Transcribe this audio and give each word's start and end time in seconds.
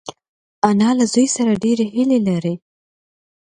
انا 0.69 0.89
له 0.99 1.05
زوی 1.13 1.27
سره 1.35 1.51
ډېرې 1.63 1.85
هیلې 1.95 2.19
لري 2.27 2.53